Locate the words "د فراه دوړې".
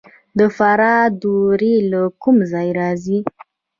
0.37-1.75